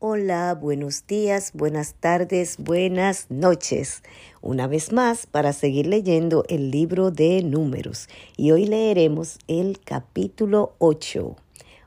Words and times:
Hola, 0.00 0.54
buenos 0.54 1.06
días, 1.06 1.52
buenas 1.54 1.94
tardes, 1.94 2.56
buenas 2.58 3.30
noches. 3.30 4.02
Una 4.42 4.66
vez 4.66 4.92
más 4.92 5.26
para 5.26 5.52
seguir 5.52 5.86
leyendo 5.86 6.44
el 6.48 6.70
libro 6.70 7.10
de 7.10 7.42
números 7.42 8.08
y 8.36 8.50
hoy 8.50 8.66
leeremos 8.66 9.38
el 9.46 9.80
capítulo 9.82 10.74
8. 10.78 11.36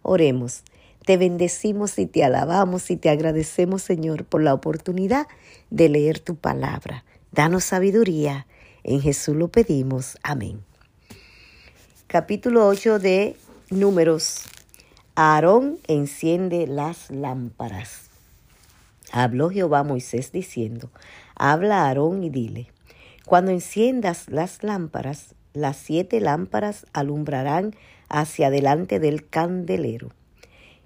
Oremos. 0.01 0.63
Te 1.05 1.17
bendecimos 1.17 1.99
y 1.99 2.07
te 2.07 2.23
alabamos 2.23 2.89
y 2.89 2.95
te 2.95 3.09
agradecemos 3.09 3.83
Señor 3.83 4.25
por 4.25 4.41
la 4.41 4.53
oportunidad 4.53 5.27
de 5.69 5.89
leer 5.89 6.19
tu 6.19 6.35
palabra. 6.35 7.03
Danos 7.33 7.65
sabiduría. 7.65 8.47
En 8.83 9.01
Jesús 9.01 9.35
lo 9.35 9.49
pedimos. 9.49 10.17
Amén. 10.23 10.63
Capítulo 12.07 12.67
8 12.67 12.99
de 12.99 13.35
números. 13.69 14.45
Aarón 15.19 15.79
enciende 15.87 16.67
las 16.67 17.09
lámparas. 17.09 18.11
Habló 19.11 19.49
Jehová 19.49 19.79
a 19.79 19.83
Moisés 19.83 20.31
diciendo, 20.31 20.91
Habla 21.35 21.81
a 21.81 21.87
Aarón 21.87 22.23
y 22.23 22.29
dile, 22.29 22.67
Cuando 23.25 23.49
enciendas 23.49 24.29
las 24.29 24.61
lámparas, 24.61 25.33
las 25.53 25.77
siete 25.77 26.21
lámparas 26.21 26.85
alumbrarán 26.93 27.73
hacia 28.09 28.51
delante 28.51 28.99
del 28.99 29.27
candelero. 29.27 30.11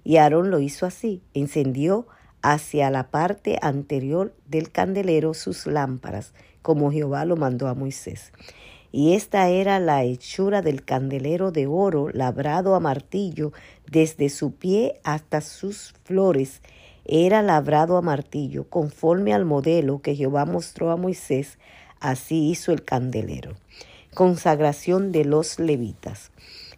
Y 0.02 0.16
Aarón 0.16 0.50
lo 0.50 0.60
hizo 0.60 0.86
así, 0.86 1.20
encendió 1.34 2.06
hacia 2.40 2.88
la 2.88 3.10
parte 3.10 3.58
anterior 3.60 4.34
del 4.46 4.72
candelero 4.72 5.34
sus 5.34 5.66
lámparas, 5.66 6.32
como 6.62 6.90
Jehová 6.90 7.26
lo 7.26 7.36
mandó 7.36 7.68
a 7.68 7.74
Moisés. 7.74 8.32
Y 8.92 9.14
esta 9.14 9.48
era 9.48 9.80
la 9.80 10.04
hechura 10.04 10.60
del 10.60 10.84
candelero 10.84 11.50
de 11.50 11.66
oro 11.66 12.10
labrado 12.12 12.74
a 12.74 12.80
martillo 12.80 13.52
desde 13.90 14.28
su 14.28 14.52
pie 14.52 15.00
hasta 15.02 15.40
sus 15.40 15.94
flores, 16.04 16.60
era 17.04 17.42
labrado 17.42 17.96
a 17.96 18.02
martillo, 18.02 18.68
conforme 18.68 19.34
al 19.34 19.44
modelo 19.44 20.00
que 20.02 20.14
Jehová 20.14 20.44
mostró 20.44 20.90
a 20.90 20.96
Moisés, 20.96 21.58
así 21.98 22.50
hizo 22.50 22.70
el 22.70 22.84
candelero. 22.84 23.56
Consagración 24.14 25.10
de 25.10 25.24
los 25.24 25.58
levitas. 25.58 26.30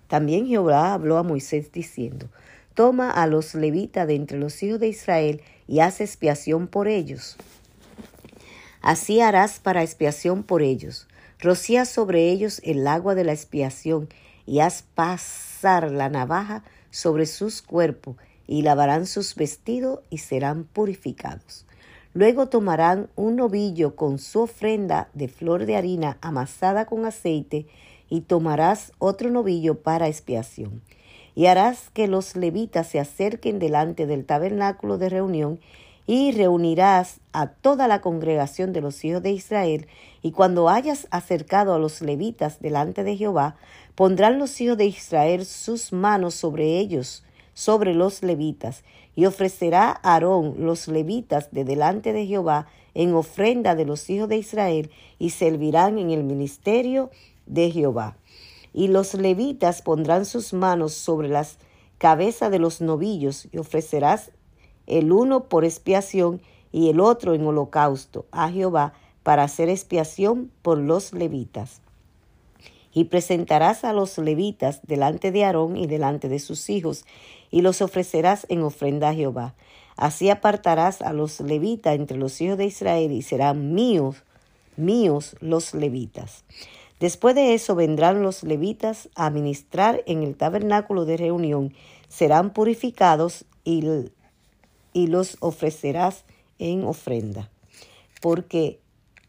También 0.08 0.46
Jehová 0.46 0.94
habló 0.94 1.18
a 1.18 1.22
Moisés 1.22 1.72
diciendo, 1.72 2.28
Toma 2.74 3.10
a 3.10 3.26
los 3.26 3.54
levitas 3.54 4.06
de 4.06 4.14
entre 4.14 4.38
los 4.38 4.62
hijos 4.62 4.80
de 4.80 4.88
Israel 4.88 5.42
y 5.68 5.80
haz 5.80 6.00
expiación 6.00 6.68
por 6.68 6.88
ellos. 6.88 7.36
Así 8.80 9.20
harás 9.20 9.60
para 9.60 9.82
expiación 9.82 10.42
por 10.42 10.62
ellos. 10.62 11.06
Rocía 11.40 11.84
sobre 11.84 12.30
ellos 12.30 12.60
el 12.64 12.86
agua 12.86 13.14
de 13.14 13.24
la 13.24 13.32
expiación 13.32 14.08
y 14.46 14.60
haz 14.60 14.82
pasar 14.94 15.90
la 15.90 16.08
navaja 16.08 16.64
sobre 16.90 17.26
sus 17.26 17.62
cuerpos 17.62 18.16
y 18.46 18.62
lavarán 18.62 19.06
sus 19.06 19.34
vestidos 19.34 20.00
y 20.10 20.18
serán 20.18 20.64
purificados. 20.64 21.66
Luego 22.12 22.46
tomarán 22.46 23.08
un 23.16 23.36
novillo 23.36 23.96
con 23.96 24.18
su 24.18 24.42
ofrenda 24.42 25.08
de 25.14 25.28
flor 25.28 25.66
de 25.66 25.76
harina 25.76 26.18
amasada 26.20 26.86
con 26.86 27.04
aceite 27.06 27.66
y 28.08 28.20
tomarás 28.20 28.92
otro 28.98 29.30
novillo 29.30 29.82
para 29.82 30.06
expiación. 30.06 30.82
Y 31.34 31.46
harás 31.46 31.90
que 31.92 32.06
los 32.06 32.36
levitas 32.36 32.86
se 32.86 33.00
acerquen 33.00 33.58
delante 33.58 34.06
del 34.06 34.24
tabernáculo 34.24 34.98
de 34.98 35.08
reunión 35.08 35.58
y 36.06 36.32
reunirás 36.32 37.20
a 37.32 37.48
toda 37.48 37.88
la 37.88 38.00
congregación 38.00 38.72
de 38.72 38.80
los 38.80 39.04
hijos 39.04 39.22
de 39.22 39.32
Israel, 39.32 39.86
y 40.22 40.32
cuando 40.32 40.68
hayas 40.68 41.06
acercado 41.10 41.74
a 41.74 41.78
los 41.78 42.02
levitas 42.02 42.60
delante 42.60 43.04
de 43.04 43.16
Jehová, 43.16 43.56
pondrán 43.94 44.38
los 44.38 44.60
hijos 44.60 44.76
de 44.76 44.86
Israel 44.86 45.46
sus 45.46 45.92
manos 45.92 46.34
sobre 46.34 46.78
ellos, 46.78 47.24
sobre 47.54 47.94
los 47.94 48.22
levitas, 48.22 48.84
y 49.16 49.26
ofrecerá 49.26 50.00
Aarón 50.02 50.56
los 50.58 50.88
levitas 50.88 51.50
de 51.52 51.64
delante 51.64 52.12
de 52.12 52.26
Jehová 52.26 52.66
en 52.94 53.14
ofrenda 53.14 53.74
de 53.74 53.84
los 53.84 54.10
hijos 54.10 54.28
de 54.28 54.36
Israel, 54.36 54.90
y 55.18 55.30
servirán 55.30 55.98
en 55.98 56.10
el 56.10 56.24
ministerio 56.24 57.10
de 57.46 57.70
Jehová. 57.70 58.16
Y 58.72 58.88
los 58.88 59.14
levitas 59.14 59.82
pondrán 59.82 60.26
sus 60.26 60.52
manos 60.52 60.92
sobre 60.94 61.28
las 61.28 61.58
cabezas 61.98 62.50
de 62.50 62.58
los 62.58 62.80
novillos, 62.80 63.48
y 63.52 63.58
ofrecerás 63.58 64.32
el 64.86 65.12
uno 65.12 65.44
por 65.44 65.64
expiación 65.64 66.40
y 66.72 66.90
el 66.90 67.00
otro 67.00 67.34
en 67.34 67.46
holocausto 67.46 68.26
a 68.32 68.50
Jehová 68.50 68.94
para 69.22 69.44
hacer 69.44 69.68
expiación 69.68 70.50
por 70.62 70.78
los 70.78 71.12
levitas. 71.12 71.80
Y 72.92 73.04
presentarás 73.04 73.84
a 73.84 73.92
los 73.92 74.18
levitas 74.18 74.80
delante 74.86 75.32
de 75.32 75.44
Aarón 75.44 75.76
y 75.76 75.86
delante 75.86 76.28
de 76.28 76.38
sus 76.38 76.70
hijos, 76.70 77.04
y 77.50 77.62
los 77.62 77.82
ofrecerás 77.82 78.46
en 78.48 78.62
ofrenda 78.62 79.08
a 79.08 79.14
Jehová. 79.14 79.54
Así 79.96 80.30
apartarás 80.30 81.02
a 81.02 81.12
los 81.12 81.40
levitas 81.40 81.94
entre 81.94 82.18
los 82.18 82.40
hijos 82.40 82.58
de 82.58 82.66
Israel, 82.66 83.10
y 83.12 83.22
serán 83.22 83.74
míos, 83.74 84.22
míos 84.76 85.36
los 85.40 85.74
levitas. 85.74 86.44
Después 87.00 87.34
de 87.34 87.54
eso 87.54 87.74
vendrán 87.74 88.22
los 88.22 88.42
levitas 88.44 89.08
a 89.14 89.30
ministrar 89.30 90.02
en 90.06 90.22
el 90.22 90.36
tabernáculo 90.36 91.04
de 91.04 91.16
reunión, 91.16 91.74
serán 92.08 92.52
purificados 92.52 93.44
y, 93.64 93.82
y 94.94 95.08
los 95.08 95.36
ofrecerás 95.40 96.24
en 96.58 96.84
ofrenda, 96.84 97.50
porque 98.22 98.80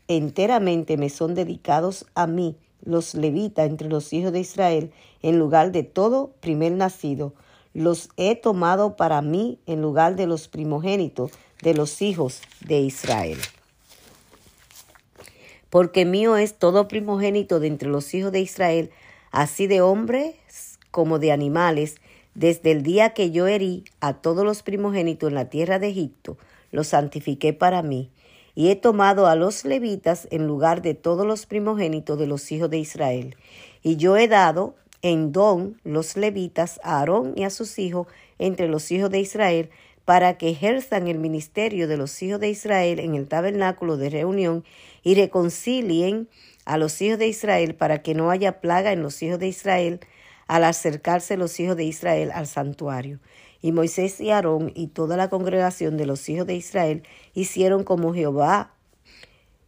enteramente 0.08 0.96
me 0.96 1.10
son 1.10 1.36
dedicados 1.36 2.06
a 2.16 2.28
mí 2.28 2.56
los 2.86 3.16
levitas 3.16 3.68
entre 3.68 3.90
los 3.90 4.14
hijos 4.14 4.32
de 4.32 4.40
Israel, 4.40 4.94
en 5.22 5.38
lugar 5.40 5.74
de 5.74 5.84
todo 5.84 6.32
primer 6.40 6.72
nacido, 6.72 7.34
los 7.74 8.10
he 8.16 8.36
tomado 8.36 8.96
para 8.96 9.22
mí 9.22 9.60
en 9.66 9.82
lugar 9.82 10.16
de 10.16 10.28
los 10.28 10.48
primogénitos 10.48 11.32
de 11.62 11.74
los 11.74 12.02
hijos 12.02 12.42
de 12.62 12.80
Israel. 12.80 13.38
Porque 15.70 16.06
mío 16.06 16.38
es 16.38 16.58
todo 16.58 16.88
primogénito 16.88 17.60
de 17.60 17.68
entre 17.68 17.90
los 17.90 18.14
hijos 18.14 18.32
de 18.32 18.40
Israel, 18.40 18.92
así 19.32 19.68
de 19.68 19.82
hombres 19.82 20.36
como 20.92 21.20
de 21.20 21.34
animales, 21.34 21.96
desde 22.36 22.72
el 22.72 22.84
día 22.84 23.12
que 23.12 23.32
yo 23.32 23.48
herí 23.48 23.86
a 24.02 24.14
todos 24.14 24.46
los 24.46 24.62
primogénitos 24.62 25.30
en 25.30 25.36
la 25.36 25.50
tierra 25.50 25.80
de 25.80 25.88
Egipto, 25.88 26.38
los 26.72 26.88
santifiqué 26.88 27.54
para 27.54 27.82
mí 27.82 28.12
y 28.56 28.70
he 28.70 28.76
tomado 28.76 29.28
a 29.28 29.36
los 29.36 29.66
levitas 29.66 30.28
en 30.32 30.48
lugar 30.48 30.82
de 30.82 30.94
todos 30.94 31.26
los 31.26 31.46
primogénitos 31.46 32.18
de 32.18 32.28
los 32.28 32.52
hijos 32.52 32.70
de 32.70 32.80
Israel. 32.80 33.36
Y 33.84 33.98
yo 33.98 34.16
he 34.18 34.28
dado 34.28 34.76
en 35.02 35.32
don 35.32 35.80
los 35.84 36.18
levitas 36.18 36.80
a 36.84 37.00
Aarón 37.00 37.34
y 37.36 37.44
a 37.44 37.50
sus 37.50 37.78
hijos 37.80 38.08
entre 38.40 38.68
los 38.68 38.92
hijos 38.92 39.10
de 39.10 39.20
Israel, 39.20 39.70
para 40.06 40.38
que 40.38 40.50
ejerzan 40.50 41.08
el 41.08 41.18
ministerio 41.18 41.88
de 41.88 41.98
los 41.98 42.22
hijos 42.22 42.40
de 42.40 42.50
Israel 42.50 43.00
en 43.00 43.16
el 43.16 43.28
tabernáculo 43.28 43.98
de 43.98 44.10
reunión 44.10 44.64
y 45.04 45.16
reconcilien 45.16 46.30
a 46.64 46.78
los 46.78 47.02
hijos 47.02 47.18
de 47.18 47.28
Israel 47.28 47.76
para 47.76 48.02
que 48.04 48.14
no 48.14 48.30
haya 48.30 48.62
plaga 48.62 48.92
en 48.92 49.02
los 49.02 49.22
hijos 49.24 49.40
de 49.40 49.48
Israel 49.48 50.00
al 50.48 50.64
acercarse 50.64 51.38
los 51.38 51.60
hijos 51.60 51.78
de 51.78 51.86
Israel 51.86 52.32
al 52.34 52.48
santuario. 52.48 53.20
Y 53.62 53.72
Moisés 53.72 54.20
y 54.22 54.30
Aarón 54.30 54.72
y 54.76 54.88
toda 54.88 55.18
la 55.18 55.30
congregación 55.30 55.98
de 55.98 56.06
los 56.06 56.28
hijos 56.30 56.46
de 56.46 56.56
Israel 56.56 57.04
hicieron 57.34 57.84
como 57.84 58.14
Jehová, 58.14 58.74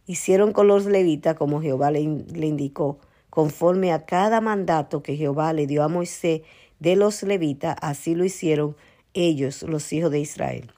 hicieron 0.06 0.52
con 0.52 0.68
los 0.68 0.86
levitas 0.86 1.36
como 1.36 1.60
Jehová 1.60 1.90
le, 1.90 2.00
le 2.00 2.46
indicó, 2.46 2.98
conforme 3.30 3.92
a 3.92 4.04
cada 4.04 4.40
mandato 4.40 5.02
que 5.02 5.16
Jehová 5.16 5.52
le 5.52 5.66
dio 5.66 5.82
a 5.82 5.88
Moisés 5.88 6.42
de 6.78 6.96
los 6.96 7.22
levitas, 7.22 7.76
así 7.80 8.14
lo 8.14 8.24
hicieron 8.24 8.76
ellos, 9.14 9.62
los 9.62 9.92
hijos 9.92 10.10
de 10.12 10.20
Israel. 10.20 10.72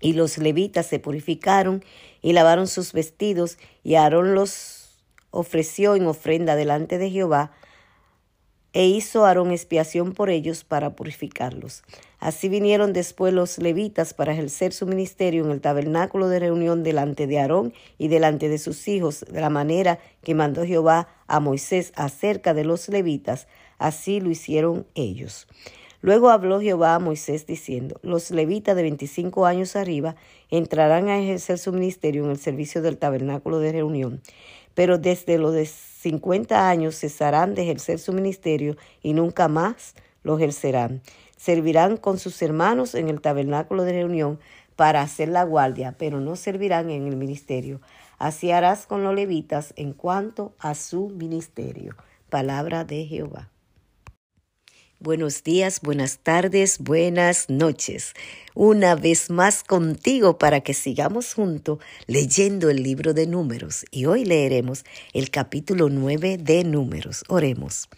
Y 0.00 0.14
los 0.14 0.38
levitas 0.38 0.86
se 0.86 1.00
purificaron 1.00 1.84
y 2.22 2.32
lavaron 2.32 2.66
sus 2.66 2.92
vestidos, 2.92 3.58
y 3.82 3.96
Aarón 3.96 4.34
los 4.34 5.02
ofreció 5.30 5.96
en 5.96 6.06
ofrenda 6.06 6.56
delante 6.56 6.98
de 6.98 7.10
Jehová 7.10 7.52
e 8.72 8.86
hizo 8.86 9.24
Aarón 9.24 9.50
expiación 9.50 10.12
por 10.12 10.30
ellos 10.30 10.64
para 10.64 10.94
purificarlos. 10.94 11.82
Así 12.20 12.48
vinieron 12.48 12.92
después 12.92 13.32
los 13.32 13.58
levitas 13.58 14.12
para 14.12 14.32
ejercer 14.32 14.72
su 14.72 14.86
ministerio 14.86 15.44
en 15.44 15.50
el 15.50 15.60
tabernáculo 15.60 16.28
de 16.28 16.40
reunión 16.40 16.82
delante 16.82 17.26
de 17.26 17.38
Aarón 17.38 17.72
y 17.96 18.08
delante 18.08 18.48
de 18.48 18.58
sus 18.58 18.88
hijos, 18.88 19.24
de 19.30 19.40
la 19.40 19.50
manera 19.50 19.98
que 20.22 20.34
mandó 20.34 20.64
Jehová 20.64 21.08
a 21.26 21.40
Moisés 21.40 21.92
acerca 21.96 22.54
de 22.54 22.64
los 22.64 22.88
levitas. 22.88 23.46
Así 23.78 24.20
lo 24.20 24.30
hicieron 24.30 24.86
ellos. 24.94 25.46
Luego 26.00 26.30
habló 26.30 26.60
Jehová 26.60 26.94
a 26.94 27.00
Moisés 27.00 27.46
diciendo, 27.46 27.98
los 28.02 28.30
levitas 28.30 28.76
de 28.76 28.82
veinticinco 28.82 29.46
años 29.46 29.74
arriba 29.74 30.14
entrarán 30.48 31.08
a 31.08 31.18
ejercer 31.18 31.58
su 31.58 31.72
ministerio 31.72 32.24
en 32.24 32.30
el 32.30 32.38
servicio 32.38 32.82
del 32.82 32.98
tabernáculo 32.98 33.58
de 33.58 33.72
reunión, 33.72 34.20
pero 34.78 34.96
desde 34.96 35.38
los 35.38 35.54
de 35.54 35.66
cincuenta 35.66 36.70
años 36.70 37.00
cesarán 37.00 37.56
de 37.56 37.62
ejercer 37.62 37.98
su 37.98 38.12
ministerio 38.12 38.76
y 39.02 39.12
nunca 39.12 39.48
más 39.48 39.96
lo 40.22 40.36
ejercerán. 40.36 41.02
Servirán 41.36 41.96
con 41.96 42.16
sus 42.16 42.40
hermanos 42.42 42.94
en 42.94 43.08
el 43.08 43.20
tabernáculo 43.20 43.82
de 43.82 43.94
reunión 43.94 44.38
para 44.76 45.02
hacer 45.02 45.30
la 45.30 45.42
guardia, 45.42 45.96
pero 45.98 46.20
no 46.20 46.36
servirán 46.36 46.90
en 46.90 47.08
el 47.08 47.16
ministerio. 47.16 47.80
Así 48.18 48.52
harás 48.52 48.86
con 48.86 49.02
los 49.02 49.16
levitas 49.16 49.74
en 49.74 49.94
cuanto 49.94 50.54
a 50.60 50.76
su 50.76 51.08
ministerio. 51.08 51.96
Palabra 52.30 52.84
de 52.84 53.04
Jehová. 53.04 53.50
Buenos 55.00 55.44
días, 55.44 55.80
buenas 55.80 56.18
tardes, 56.18 56.80
buenas 56.80 57.48
noches. 57.48 58.14
Una 58.54 58.96
vez 58.96 59.30
más 59.30 59.62
contigo 59.62 60.38
para 60.38 60.60
que 60.62 60.74
sigamos 60.74 61.34
juntos 61.34 61.78
leyendo 62.08 62.68
el 62.68 62.82
libro 62.82 63.14
de 63.14 63.28
números. 63.28 63.84
Y 63.92 64.06
hoy 64.06 64.24
leeremos 64.24 64.84
el 65.12 65.30
capítulo 65.30 65.88
9 65.88 66.38
de 66.38 66.64
números. 66.64 67.22
Oremos. 67.28 67.88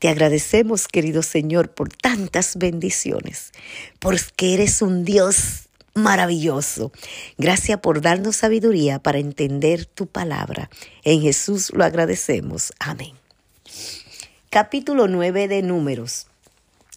Te 0.00 0.08
agradecemos, 0.08 0.88
querido 0.88 1.22
Señor, 1.22 1.70
por 1.70 1.90
tantas 1.90 2.56
bendiciones, 2.56 3.52
porque 4.00 4.54
eres 4.54 4.82
un 4.82 5.04
Dios 5.04 5.68
maravilloso. 5.94 6.90
Gracias 7.38 7.78
por 7.78 8.00
darnos 8.00 8.34
sabiduría 8.34 8.98
para 8.98 9.18
entender 9.18 9.86
tu 9.86 10.08
palabra. 10.08 10.70
En 11.04 11.22
Jesús 11.22 11.70
lo 11.72 11.84
agradecemos. 11.84 12.72
Amén. 12.80 13.12
Capítulo 14.50 15.06
9 15.06 15.46
de 15.46 15.62
Números. 15.62 16.26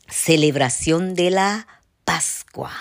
Celebración 0.08 1.16
de 1.16 1.32
la 1.32 1.68
Pascua. 2.04 2.72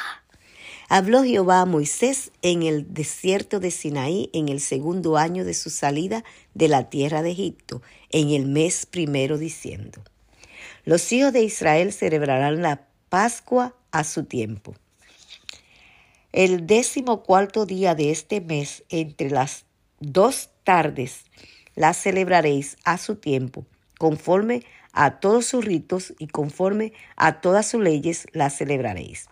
Habló 0.90 1.24
Jehová 1.24 1.62
a 1.62 1.66
Moisés 1.66 2.30
en 2.42 2.62
el 2.62 2.92
desierto 2.92 3.60
de 3.60 3.70
Sinaí 3.70 4.28
en 4.34 4.50
el 4.50 4.60
segundo 4.60 5.16
año 5.16 5.46
de 5.46 5.54
su 5.54 5.70
salida 5.70 6.22
de 6.52 6.68
la 6.68 6.90
tierra 6.90 7.22
de 7.22 7.30
Egipto, 7.30 7.80
en 8.10 8.28
el 8.28 8.44
mes 8.44 8.84
primero, 8.84 9.38
diciendo, 9.38 10.02
Los 10.84 11.10
hijos 11.12 11.32
de 11.32 11.42
Israel 11.44 11.94
celebrarán 11.94 12.60
la 12.60 12.86
Pascua 13.08 13.74
a 13.90 14.04
su 14.04 14.24
tiempo. 14.24 14.74
El 16.32 16.66
décimo 16.66 17.22
cuarto 17.22 17.64
día 17.64 17.94
de 17.94 18.10
este 18.10 18.42
mes, 18.42 18.84
entre 18.90 19.30
las 19.30 19.64
dos 19.98 20.50
tardes, 20.62 21.24
la 21.74 21.94
celebraréis 21.94 22.76
a 22.84 22.98
su 22.98 23.16
tiempo, 23.16 23.64
conforme 23.98 24.62
a 24.94 25.18
todos 25.20 25.44
sus 25.44 25.64
ritos 25.64 26.14
y 26.18 26.28
conforme 26.28 26.92
a 27.16 27.40
todas 27.40 27.66
sus 27.66 27.82
leyes 27.82 28.26
las 28.32 28.56
celebraréis. 28.56 29.28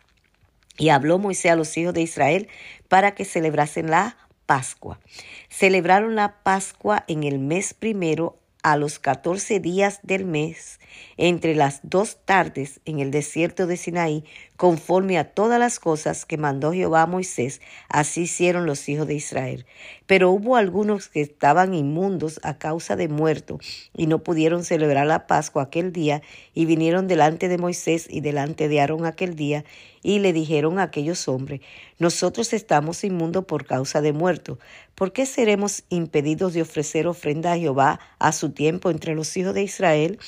Y 0.77 0.91
habló 0.91 1.19
Moisés 1.19 1.53
a 1.53 1.57
los 1.57 1.77
hijos 1.79 1.95
de 1.95 2.03
Israel 2.03 2.49
para 2.89 3.15
que 3.15 3.25
celebrasen 3.25 3.91
la 3.91 4.17
Pascua. 4.47 5.01
Celebraron 5.49 6.15
la 6.15 6.43
Pascua 6.43 7.05
en 7.09 7.23
el 7.23 7.39
mes 7.39 7.75
primero 7.75 8.39
a 8.63 8.77
los 8.77 8.99
catorce 8.99 9.61
días 9.61 10.01
del 10.03 10.25
mes, 10.25 10.79
entre 11.17 11.55
las 11.55 11.81
dos 11.83 12.19
tardes 12.25 12.81
en 12.85 13.01
el 13.01 13.11
desierto 13.11 13.67
de 13.67 13.77
Sinaí, 13.77 14.25
conforme 14.63 15.19
a 15.19 15.25
todas 15.25 15.59
las 15.59 15.81
cosas 15.81 16.25
que 16.25 16.39
mandó 16.39 16.73
Jehová 16.73 17.03
a 17.03 17.07
Moisés, 17.09 17.61
así 17.89 18.21
hicieron 18.23 18.65
los 18.65 18.89
hijos 18.89 19.09
de 19.09 19.17
Israel. 19.17 19.67
Pero 20.07 20.31
hubo 20.31 20.55
algunos 20.55 21.09
que 21.09 21.21
estaban 21.21 21.75
inmundos 21.75 22.39
a 22.45 22.59
causa 22.59 22.95
de 22.95 23.09
muerto, 23.09 23.59
y 23.97 24.07
no 24.07 24.23
pudieron 24.23 24.63
celebrar 24.63 25.09
la 25.09 25.27
Pascua 25.27 25.65
aquel 25.65 25.93
día, 25.93 26.23
y 26.55 26.67
vinieron 26.67 27.09
delante 27.09 27.49
de 27.49 27.59
Moisés 27.59 28.07
y 28.09 28.21
delante 28.21 28.69
de 28.69 28.81
Aarón 28.81 29.05
aquel 29.05 29.35
día, 29.35 29.65
y 30.01 30.21
le 30.21 30.33
dijeron 30.33 30.79
a 30.79 30.85
aquellos 30.85 31.27
hombres, 31.27 31.61
nosotros 31.99 32.53
estamos 32.53 33.03
inmundos 33.03 33.45
por 33.45 33.67
causa 33.67 34.01
de 34.01 34.13
muerto. 34.13 34.61
¿Por 34.95 35.13
qué 35.13 35.27
seremos 35.27 35.85
impedidos 35.89 36.55
de 36.55 36.63
ofrecer 36.63 37.07
ofrenda 37.07 37.53
a 37.53 37.59
Jehová 37.59 37.99
a 38.19 38.31
su 38.33 38.51
tiempo 38.51 38.91
entre 38.91 39.15
los 39.15 39.37
hijos 39.37 39.55
de 39.55 39.63
Israel? 39.63 40.19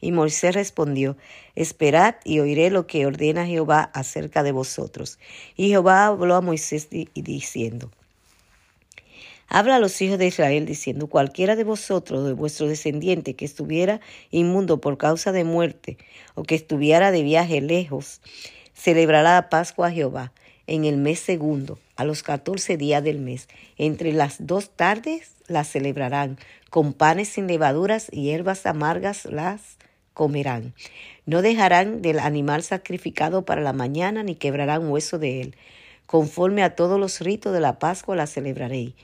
Y 0.00 0.12
Moisés 0.12 0.54
respondió, 0.54 1.16
Esperad 1.56 2.16
y 2.24 2.40
oiré 2.40 2.70
lo 2.70 2.86
que 2.86 3.06
ordena 3.06 3.46
Jehová 3.46 3.90
acerca 3.94 4.42
de 4.42 4.52
vosotros. 4.52 5.18
Y 5.56 5.68
Jehová 5.68 6.06
habló 6.06 6.34
a 6.34 6.40
Moisés 6.40 6.88
diciendo, 7.14 7.90
Habla 9.48 9.76
a 9.76 9.78
los 9.78 10.00
hijos 10.00 10.18
de 10.18 10.26
Israel 10.26 10.66
diciendo, 10.66 11.06
cualquiera 11.06 11.54
de 11.54 11.64
vosotros, 11.64 12.26
de 12.26 12.32
vuestro 12.32 12.66
descendiente, 12.66 13.34
que 13.34 13.44
estuviera 13.44 14.00
inmundo 14.30 14.80
por 14.80 14.96
causa 14.96 15.32
de 15.32 15.44
muerte, 15.44 15.98
o 16.34 16.42
que 16.42 16.54
estuviera 16.54 17.12
de 17.12 17.22
viaje 17.22 17.60
lejos, 17.60 18.20
celebrará 18.74 19.34
la 19.34 19.50
Pascua 19.50 19.88
a 19.88 19.92
Jehová 19.92 20.32
en 20.66 20.84
el 20.84 20.96
mes 20.96 21.20
segundo, 21.20 21.78
a 21.96 22.04
los 22.04 22.22
catorce 22.22 22.76
días 22.76 23.04
del 23.04 23.20
mes. 23.20 23.48
Entre 23.76 24.12
las 24.12 24.46
dos 24.46 24.70
tardes 24.70 25.32
la 25.46 25.64
celebrarán, 25.64 26.38
con 26.70 26.92
panes 26.92 27.28
sin 27.28 27.46
levaduras 27.46 28.08
y 28.10 28.22
hierbas 28.22 28.66
amargas 28.66 29.26
las 29.26 29.76
comerán. 30.14 30.72
No 31.26 31.42
dejarán 31.42 32.00
del 32.00 32.18
animal 32.18 32.62
sacrificado 32.62 33.44
para 33.44 33.60
la 33.60 33.72
mañana, 33.72 34.22
ni 34.22 34.36
quebrarán 34.36 34.88
hueso 34.88 35.18
de 35.18 35.42
él. 35.42 35.56
Conforme 36.06 36.62
a 36.62 36.74
todos 36.74 36.98
los 36.98 37.20
ritos 37.20 37.52
de 37.52 37.60
la 37.60 37.78
Pascua 37.78 38.16
la 38.16 38.26
celebraréis. 38.26 38.94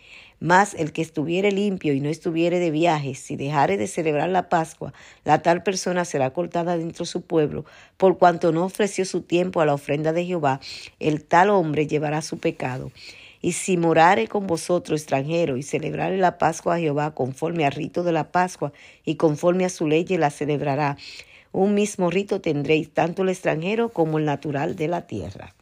Mas 0.43 0.73
el 0.73 0.93
que 0.93 1.03
estuviere 1.03 1.53
limpio 1.53 1.93
y 1.93 2.01
no 2.01 2.09
estuviere 2.09 2.59
de 2.59 2.71
viaje, 2.71 3.15
si 3.15 3.37
dejare 3.37 3.77
de 3.77 3.87
celebrar 3.87 4.31
la 4.31 4.49
Pascua, 4.49 4.95
la 5.25 5.43
tal 5.43 5.63
persona 5.63 6.07
será 6.07 6.33
cortada 6.33 6.79
dentro 6.79 7.05
de 7.05 7.11
su 7.11 7.21
pueblo, 7.21 7.67
por 7.99 8.17
cuanto 8.17 8.51
no 8.51 8.65
ofreció 8.65 9.05
su 9.05 9.21
tiempo 9.21 9.61
a 9.61 9.67
la 9.67 9.75
ofrenda 9.75 10.15
de 10.15 10.25
Jehová, 10.25 10.61
el 10.99 11.25
tal 11.25 11.51
hombre 11.51 11.87
llevará 11.87 12.23
su 12.23 12.39
pecado. 12.39 12.91
Y 13.41 13.53
si 13.53 13.77
morare 13.77 14.29
con 14.29 14.47
vosotros 14.47 15.01
extranjero 15.01 15.57
y 15.57 15.63
celebrare 15.63 16.19
la 16.19 16.39
Pascua 16.39 16.75
a 16.75 16.79
Jehová 16.79 17.15
conforme 17.15 17.65
al 17.65 17.73
rito 17.73 18.03
de 18.03 18.13
la 18.13 18.33
Pascua 18.33 18.73
y 19.05 19.17
conforme 19.17 19.65
a 19.65 19.71
su 19.71 19.87
ley 19.87 20.05
la 20.05 20.31
celebrará, 20.31 20.97
un 21.53 21.75
mismo 21.75 22.11
rito 22.11 22.41
tendréis 22.41 22.91
tanto 22.91 23.23
el 23.23 23.31
extranjero 23.31 23.89
como 23.89 24.19
el 24.19 24.25
natural 24.25 24.77
de 24.77 24.89
la 24.89 25.07
tierra 25.07 25.55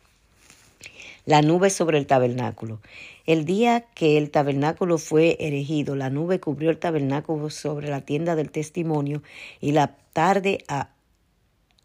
la 1.28 1.42
nube 1.42 1.69
sobre 1.69 1.98
el 1.98 2.06
tabernáculo. 2.06 2.80
El 3.26 3.44
día 3.44 3.84
que 3.94 4.16
el 4.16 4.30
tabernáculo 4.30 4.96
fue 4.96 5.36
erigido, 5.38 5.94
la 5.94 6.08
nube 6.08 6.40
cubrió 6.40 6.70
el 6.70 6.78
tabernáculo 6.78 7.50
sobre 7.50 7.90
la 7.90 8.00
tienda 8.00 8.34
del 8.34 8.50
testimonio 8.50 9.22
y 9.60 9.72
la 9.72 9.94
tarde 10.14 10.64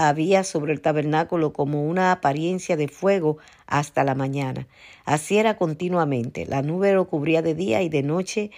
había 0.07 0.44
sobre 0.44 0.73
el 0.73 0.81
tabernáculo 0.81 1.53
como 1.53 1.83
una 1.83 2.11
apariencia 2.11 2.77
de 2.77 2.88
fuego 2.88 3.38
hasta 3.67 4.03
la 4.03 4.15
mañana. 4.15 4.67
Así 5.05 5.38
era 5.38 5.57
continuamente. 5.57 6.45
La 6.45 6.61
nube 6.61 6.94
lo 6.94 7.07
cubría 7.07 7.41
de 7.41 7.55
día 7.55 7.81
y 7.81 7.89
de 7.89 8.03
noche 8.03 8.51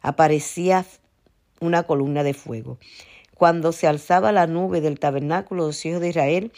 aparecía 0.00 0.84
una 1.60 1.84
columna 1.84 2.22
de 2.22 2.34
fuego. 2.34 2.78
Cuando 3.34 3.72
se 3.72 3.86
alzaba 3.86 4.32
la 4.32 4.46
nube 4.46 4.80
del 4.80 4.98
tabernáculo, 4.98 5.66
los 5.66 5.84
hijos 5.84 6.00
de 6.00 6.08
Israel 6.10 6.52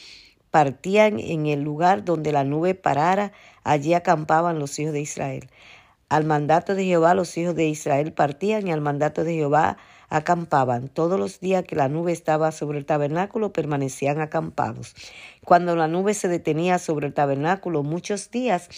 partían 0.50 1.18
en 1.18 1.46
el 1.46 1.62
lugar 1.62 2.04
donde 2.04 2.30
la 2.30 2.44
nube 2.44 2.74
parara, 2.74 3.32
allí 3.64 3.94
acampaban 3.94 4.58
los 4.58 4.78
hijos 4.78 4.92
de 4.92 5.00
Israel. 5.00 5.48
Al 6.08 6.24
mandato 6.24 6.74
de 6.74 6.84
Jehová 6.84 7.14
los 7.14 7.36
hijos 7.36 7.56
de 7.56 7.66
Israel 7.66 8.12
partían 8.12 8.68
y 8.68 8.72
al 8.72 8.80
mandato 8.80 9.24
de 9.24 9.34
Jehová 9.34 9.78
acampaban. 10.14 10.88
Todos 10.88 11.18
los 11.18 11.40
días 11.40 11.64
que 11.64 11.74
la 11.74 11.88
nube 11.88 12.12
estaba 12.12 12.52
sobre 12.52 12.78
el 12.78 12.86
tabernáculo 12.86 13.52
permanecían 13.52 14.20
acampados. 14.20 14.94
Cuando 15.44 15.74
la 15.74 15.88
nube 15.88 16.14
se 16.14 16.28
detenía 16.28 16.78
sobre 16.78 17.08
el 17.08 17.14
tabernáculo 17.14 17.82
muchos 17.82 18.30
días, 18.30 18.68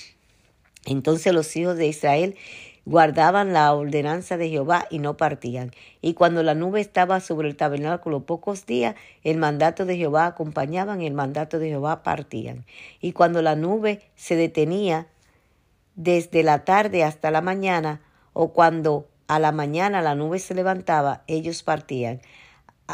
entonces 0.87 1.35
los 1.35 1.55
hijos 1.55 1.77
de 1.77 1.89
Israel 1.89 2.37
guardaban 2.87 3.53
la 3.53 3.75
ordenanza 3.75 4.39
de 4.39 4.49
Jehová 4.49 4.87
y 4.91 4.99
no 4.99 5.19
partían. 5.19 5.73
Y 6.01 6.15
cuando 6.15 6.43
la 6.43 6.55
nube 6.55 6.81
estaba 6.81 7.21
sobre 7.21 7.49
el 7.49 7.57
tabernáculo 7.57 8.25
pocos 8.25 8.65
días, 8.65 8.95
el 9.23 9.37
mandato 9.37 9.85
de 9.85 9.97
Jehová 9.99 10.25
acompañaban 10.25 11.03
y 11.03 11.07
el 11.07 11.13
mandato 11.13 11.59
de 11.59 11.69
Jehová 11.69 12.03
partían. 12.03 12.65
Y 13.01 13.13
cuando 13.13 13.43
la 13.43 13.57
nube 13.57 14.01
se 14.15 14.37
detenía 14.37 15.07
desde 15.97 16.43
la 16.43 16.65
tarde 16.65 17.05
hasta 17.05 17.31
la 17.31 17.43
mañana, 17.43 18.01
o 18.33 18.53
cuando 18.53 19.09
a 19.29 19.39
la 19.39 19.53
mañana 19.53 20.03
la 20.03 20.15
nube 20.15 20.39
se 20.39 20.55
levantaba, 20.55 21.23
ellos 21.27 21.63
partían. 21.63 22.21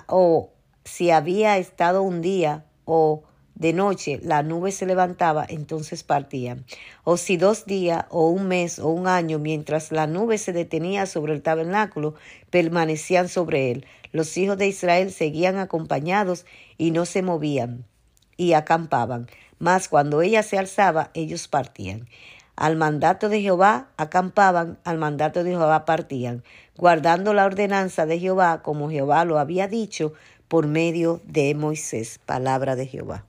O 0.07 0.51
si 0.85 1.11
había 1.11 1.59
estado 1.59 2.03
un 2.03 2.23
día 2.23 2.65
o 2.85 3.23
de 3.55 3.73
noche 3.73 4.19
la 4.23 4.43
nube 4.43 4.73
se 4.73 4.87
levantaba, 4.87 5.45
entonces 5.49 6.03
partían. 6.03 6.65
O 7.05 7.17
si 7.17 7.37
dos 7.37 7.67
días 7.67 8.07
o 8.09 8.29
un 8.29 8.49
mes 8.49 8.79
o 8.79 8.89
un 8.89 9.07
año, 9.07 9.39
mientras 9.39 9.93
la 9.93 10.07
nube 10.07 10.39
se 10.39 10.53
detenía 10.53 11.07
sobre 11.07 11.35
el 11.35 11.43
tabernáculo, 11.43 12.15
permanecían 12.51 13.29
sobre 13.29 13.71
él. 13.71 13.87
Los 14.11 14.37
hijos 14.37 14.59
de 14.59 14.69
Israel 14.69 15.13
seguían 15.13 15.59
acompañados 15.59 16.47
y 16.79 16.91
no 16.91 17.07
se 17.07 17.23
movían 17.23 17.85
y 18.37 18.55
acampaban. 18.55 19.29
Mas 19.59 19.89
cuando 19.89 20.23
ella 20.23 20.43
se 20.43 20.59
alzaba, 20.59 21.11
ellos 21.15 21.47
partían. 21.47 22.09
Al 22.57 22.77
mandato 22.77 23.29
de 23.29 23.41
Jehová 23.41 23.89
acampaban, 23.97 24.79
al 24.85 24.99
mandato 24.99 25.43
de 25.43 25.51
Jehová 25.51 25.85
partían, 25.85 26.45
guardando 26.77 27.33
la 27.33 27.47
ordenanza 27.47 28.07
de 28.07 28.19
Jehová 28.19 28.63
como 28.63 28.91
Jehová 28.91 29.25
lo 29.25 29.39
había 29.39 29.69
dicho 29.69 30.13
por 30.49 30.67
medio 30.67 31.21
de 31.25 31.55
Moisés, 31.55 32.21
palabra 32.27 32.77
de 32.77 32.87
Jehová. 32.87 33.25